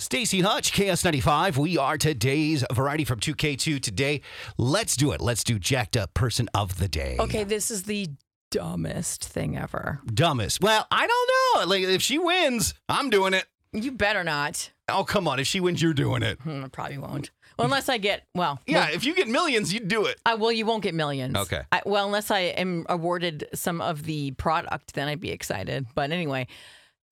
Stacy 0.00 0.42
Hutch, 0.42 0.72
KS95. 0.72 1.56
We 1.56 1.76
are 1.76 1.98
today's 1.98 2.64
variety 2.72 3.04
from 3.04 3.18
2K2 3.18 3.82
today. 3.82 4.20
Let's 4.56 4.94
do 4.94 5.10
it. 5.10 5.20
Let's 5.20 5.42
do 5.42 5.58
jacked 5.58 5.96
up 5.96 6.14
person 6.14 6.48
of 6.54 6.78
the 6.78 6.86
day. 6.86 7.16
Okay, 7.18 7.42
this 7.42 7.68
is 7.68 7.82
the 7.82 8.06
dumbest 8.52 9.24
thing 9.24 9.58
ever. 9.58 10.00
Dumbest. 10.06 10.60
Well, 10.62 10.86
I 10.92 11.04
don't 11.08 11.66
know. 11.66 11.68
Like 11.68 11.82
if 11.82 12.00
she 12.00 12.16
wins, 12.16 12.74
I'm 12.88 13.10
doing 13.10 13.34
it. 13.34 13.46
You 13.72 13.90
better 13.90 14.22
not. 14.22 14.70
Oh, 14.88 15.02
come 15.02 15.26
on. 15.26 15.40
If 15.40 15.48
she 15.48 15.58
wins, 15.58 15.82
you're 15.82 15.94
doing 15.94 16.22
it. 16.22 16.38
Hmm, 16.42 16.64
I 16.64 16.68
probably 16.68 16.98
won't. 16.98 17.32
Well, 17.58 17.64
unless 17.64 17.88
I 17.88 17.98
get 17.98 18.22
well. 18.36 18.60
Yeah, 18.68 18.84
well, 18.86 18.94
if 18.94 19.04
you 19.04 19.16
get 19.16 19.26
millions, 19.26 19.74
you'd 19.74 19.88
do 19.88 20.04
it. 20.06 20.20
I, 20.24 20.36
well, 20.36 20.52
you 20.52 20.64
won't 20.64 20.84
get 20.84 20.94
millions. 20.94 21.36
Okay. 21.36 21.62
I, 21.72 21.82
well, 21.84 22.06
unless 22.06 22.30
I 22.30 22.38
am 22.38 22.86
awarded 22.88 23.48
some 23.52 23.80
of 23.80 24.04
the 24.04 24.30
product, 24.32 24.94
then 24.94 25.08
I'd 25.08 25.20
be 25.20 25.32
excited. 25.32 25.86
But 25.96 26.12
anyway, 26.12 26.46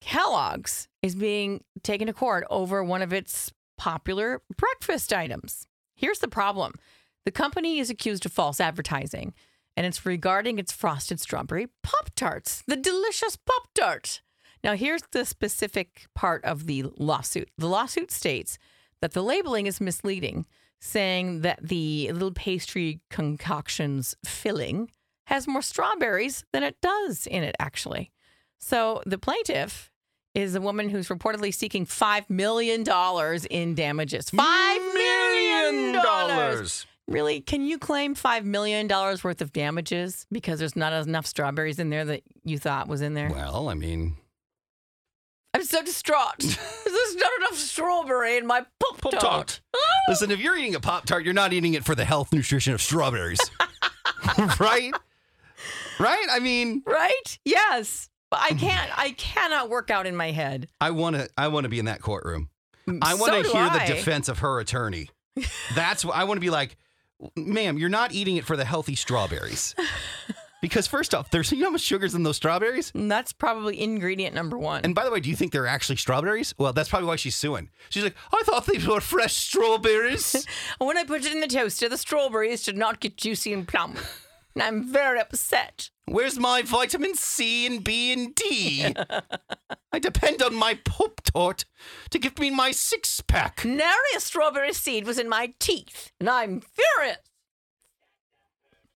Kellogg's 0.01 0.87
is 1.01 1.15
being 1.15 1.63
taken 1.83 2.07
to 2.07 2.13
court 2.13 2.45
over 2.49 2.83
one 2.83 3.01
of 3.01 3.13
its 3.13 3.51
popular 3.77 4.41
breakfast 4.57 5.13
items. 5.13 5.67
Here's 5.95 6.19
the 6.19 6.27
problem 6.27 6.73
the 7.25 7.31
company 7.31 7.79
is 7.79 7.89
accused 7.89 8.25
of 8.25 8.31
false 8.31 8.61
advertising, 8.61 9.33
and 9.75 9.85
it's 9.85 10.05
regarding 10.05 10.59
its 10.59 10.71
frosted 10.71 11.19
strawberry 11.19 11.67
Pop 11.83 12.09
Tarts, 12.15 12.63
the 12.67 12.77
delicious 12.77 13.35
Pop 13.35 13.67
Tart. 13.73 14.21
Now, 14.63 14.75
here's 14.75 15.03
the 15.11 15.25
specific 15.25 16.07
part 16.15 16.43
of 16.43 16.65
the 16.65 16.85
lawsuit. 16.97 17.49
The 17.57 17.67
lawsuit 17.67 18.11
states 18.11 18.57
that 19.01 19.13
the 19.13 19.23
labeling 19.23 19.67
is 19.67 19.79
misleading, 19.79 20.45
saying 20.79 21.41
that 21.41 21.59
the 21.61 22.11
little 22.11 22.31
pastry 22.31 23.01
concoction's 23.09 24.15
filling 24.25 24.89
has 25.27 25.47
more 25.47 25.61
strawberries 25.61 26.43
than 26.53 26.63
it 26.63 26.77
does 26.81 27.27
in 27.27 27.43
it, 27.43 27.55
actually. 27.59 28.11
So 28.59 29.03
the 29.05 29.17
plaintiff 29.17 29.91
is 30.37 30.53
a 30.53 30.61
woman 30.61 30.87
who's 30.87 31.07
reportedly 31.07 31.51
seeking 31.51 31.83
$5 31.85 32.29
million 32.29 32.85
in 33.49 33.75
damages. 33.75 34.29
$5 34.29 34.93
million! 34.93 36.67
Really? 37.07 37.41
Can 37.41 37.65
you 37.65 37.79
claim 37.79 38.13
$5 38.13 38.43
million 38.43 38.87
worth 38.87 39.41
of 39.41 39.51
damages 39.51 40.27
because 40.31 40.59
there's 40.59 40.75
not 40.75 40.93
enough 40.93 41.25
strawberries 41.25 41.79
in 41.79 41.89
there 41.89 42.05
that 42.05 42.21
you 42.43 42.59
thought 42.59 42.87
was 42.87 43.01
in 43.01 43.15
there? 43.15 43.29
Well, 43.31 43.67
I 43.69 43.73
mean, 43.73 44.15
I'm 45.55 45.63
so 45.63 45.81
distraught. 45.81 46.37
There's 46.37 47.15
not 47.15 47.31
enough 47.39 47.55
strawberry 47.55 48.37
in 48.37 48.45
my 48.45 48.63
Pop 48.79 49.01
Pop 49.01 49.11
Tart. 49.13 49.21
Tart. 49.21 49.61
Oh. 49.75 49.79
Listen, 50.09 50.29
if 50.29 50.39
you're 50.39 50.55
eating 50.55 50.75
a 50.75 50.79
Pop 50.79 51.05
Tart, 51.05 51.23
you're 51.25 51.33
not 51.33 51.51
eating 51.51 51.73
it 51.73 51.83
for 51.83 51.95
the 51.95 52.05
health 52.05 52.31
nutrition 52.31 52.73
of 52.73 52.81
strawberries. 52.81 53.39
right? 54.59 54.91
Right? 55.99 56.25
I 56.29 56.39
mean, 56.39 56.83
Right? 56.85 57.39
Yes. 57.43 58.09
But 58.29 58.39
I 58.41 58.49
can't. 58.59 58.91
I 58.97 59.11
cannot 59.11 59.69
work 59.69 59.89
out 59.89 60.05
in 60.05 60.15
my 60.15 60.31
head. 60.31 60.67
I 60.81 60.91
want 60.91 61.15
to 61.15 61.29
I 61.37 61.47
want 61.47 61.63
to 61.65 61.69
be 61.69 61.79
in 61.79 61.85
that 61.85 62.01
courtroom. 62.01 62.49
Mm, 62.87 62.99
I 63.01 63.15
want 63.15 63.33
to 63.33 63.43
do 63.43 63.49
hear 63.49 63.67
I. 63.69 63.85
the 63.87 63.93
defense 63.93 64.29
of 64.29 64.39
her 64.39 64.59
attorney. 64.59 65.09
That's 65.75 66.03
what 66.05 66.15
I 66.15 66.23
want 66.23 66.37
to 66.37 66.41
be 66.41 66.49
like, 66.49 66.77
ma'am, 67.35 67.77
you're 67.77 67.89
not 67.89 68.13
eating 68.13 68.37
it 68.37 68.45
for 68.45 68.57
the 68.57 68.65
healthy 68.65 68.95
strawberries. 68.95 69.75
Because 70.59 70.87
first 70.87 71.13
off, 71.13 71.29
there's 71.29 71.51
you 71.51 71.59
know 71.59 71.65
how 71.65 71.71
much 71.71 71.81
sugar's 71.81 72.15
in 72.15 72.23
those 72.23 72.35
strawberries? 72.37 72.91
And 72.95 73.11
That's 73.11 73.31
probably 73.31 73.79
ingredient 73.79 74.33
number 74.33 74.57
one. 74.57 74.81
And 74.83 74.95
by 74.95 75.05
the 75.05 75.11
way, 75.11 75.19
do 75.19 75.29
you 75.29 75.35
think 75.35 75.51
they're 75.51 75.67
actually 75.67 75.97
strawberries? 75.97 76.55
Well, 76.57 76.73
that's 76.73 76.89
probably 76.89 77.07
why 77.07 77.15
she's 77.15 77.35
suing. 77.35 77.69
She's 77.89 78.03
like, 78.03 78.15
I 78.33 78.41
thought 78.43 78.65
these 78.65 78.87
were 78.87 78.99
fresh 78.99 79.35
strawberries. 79.35 80.47
when 80.79 80.97
I 80.97 81.03
put 81.03 81.25
it 81.25 81.31
in 81.31 81.41
the 81.41 81.47
toaster, 81.47 81.87
the 81.87 81.97
strawberries 81.97 82.63
did 82.63 82.75
not 82.75 82.99
get 82.99 83.17
juicy 83.17 83.53
and 83.53 83.67
plump. 83.67 83.99
And 84.57 84.63
I'm 84.63 84.91
very 84.91 85.19
upset. 85.19 85.91
Where's 86.07 86.39
my 86.39 86.63
vitamin 86.63 87.13
C 87.13 87.67
and 87.67 87.83
B 87.83 88.11
and 88.11 88.33
D? 88.33 88.91
I 89.91 89.99
depend 89.99 90.41
on 90.41 90.55
my 90.55 90.79
Pop 90.83 91.21
Tart 91.21 91.65
to 92.09 92.17
give 92.17 92.39
me 92.39 92.49
my 92.49 92.71
six 92.71 93.21
pack. 93.21 93.63
Nary 93.63 93.93
a 94.15 94.19
strawberry 94.19 94.73
seed 94.73 95.05
was 95.05 95.19
in 95.19 95.29
my 95.29 95.53
teeth, 95.59 96.11
and 96.19 96.27
I'm 96.27 96.61
furious. 96.61 97.19